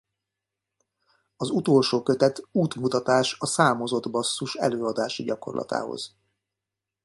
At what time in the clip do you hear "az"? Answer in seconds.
1.37-1.49